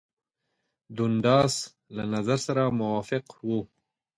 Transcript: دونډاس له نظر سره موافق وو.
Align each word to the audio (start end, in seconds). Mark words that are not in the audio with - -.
دونډاس 0.97 1.53
له 1.95 2.03
نظر 2.13 2.37
سره 2.47 2.63
موافق 2.81 3.25
وو. 3.47 3.59